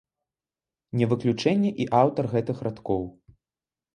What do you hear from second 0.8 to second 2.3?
Не выключэнне і аўтар